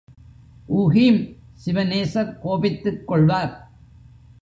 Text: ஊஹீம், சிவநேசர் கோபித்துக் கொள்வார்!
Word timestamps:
ஊஹீம், 0.69 1.19
சிவநேசர் 1.65 2.33
கோபித்துக் 2.39 3.07
கொள்வார்! 3.07 3.53